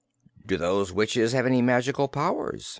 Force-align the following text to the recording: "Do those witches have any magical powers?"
"Do 0.47 0.57
those 0.57 0.91
witches 0.91 1.33
have 1.33 1.45
any 1.45 1.61
magical 1.61 2.07
powers?" 2.07 2.67